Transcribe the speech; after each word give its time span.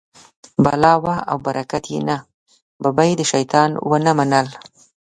بلا 0.63 0.93
وه 1.03 1.15
او 1.29 1.37
برکت 1.45 1.83
یې 1.93 1.99
نه، 2.09 2.17
ببۍ 2.81 3.11
د 3.15 3.21
شیطان 3.31 3.69
و 3.89 3.91
نه 4.05 4.11
منل. 4.17 4.47